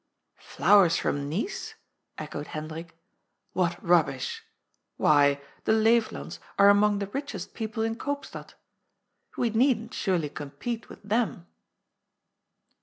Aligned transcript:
•*' 0.39 0.41
Flowers 0.41 0.97
from 0.97 1.29
Nice!" 1.29 1.75
echoed 2.17 2.47
Hendrik." 2.47 2.97
What 3.53 3.77
rub 3.87 4.07
bish 4.07 4.41
I 4.41 4.41
Why, 4.97 5.41
the 5.65 5.73
Leeflands 5.73 6.39
are 6.57 6.69
among 6.69 6.97
the 6.97 7.05
richest 7.13 7.53
people 7.53 7.83
in 7.83 7.95
Koopstad. 7.95 8.55
We 9.37 9.51
needn't 9.51 9.93
surely 9.93 10.29
compete 10.29 10.89
with 10.89 11.03
them." 11.03 11.45